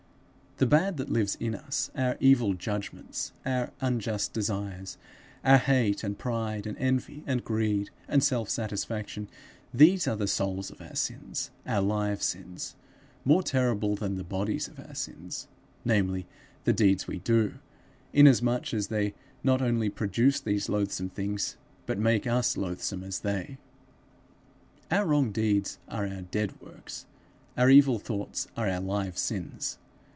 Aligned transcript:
The 0.57 0.67
bad 0.67 0.97
that 0.97 1.09
lives 1.09 1.37
in 1.39 1.55
us, 1.55 1.89
our 1.95 2.15
evil 2.19 2.53
judgments, 2.53 3.33
our 3.47 3.71
unjust 3.81 4.31
desires, 4.31 4.95
our 5.43 5.57
hate 5.57 6.03
and 6.03 6.15
pride 6.19 6.67
and 6.67 6.77
envy 6.77 7.23
and 7.25 7.43
greed 7.43 7.89
and 8.07 8.23
self 8.23 8.47
satisfaction 8.47 9.27
these 9.73 10.07
are 10.07 10.15
the 10.17 10.27
souls 10.27 10.69
of 10.69 10.79
our 10.79 10.93
sins, 10.93 11.49
our 11.65 11.81
live 11.81 12.21
sins, 12.21 12.75
more 13.25 13.41
terrible 13.41 13.95
than 13.95 14.17
the 14.17 14.23
bodies 14.23 14.67
of 14.67 14.79
our 14.79 14.93
sins, 14.93 15.47
namely 15.83 16.27
the 16.65 16.73
deeds 16.73 17.07
we 17.07 17.17
do, 17.17 17.55
inasmuch 18.13 18.71
as 18.71 18.89
they 18.89 19.15
not 19.43 19.63
only 19.63 19.89
produce 19.89 20.39
these 20.39 20.69
loathsome 20.69 21.09
things, 21.09 21.57
but 21.87 21.97
make 21.97 22.27
us 22.27 22.55
loathsome 22.55 23.03
as 23.03 23.21
they. 23.21 23.57
Our 24.91 25.07
wrong 25.07 25.31
deeds 25.31 25.79
are 25.87 26.05
our 26.05 26.21
dead 26.21 26.61
works; 26.61 27.07
our 27.57 27.71
evil 27.71 27.97
thoughts 27.97 28.47
are 28.55 28.69
our 28.69 28.81
live 28.81 29.17
sins. 29.17 29.79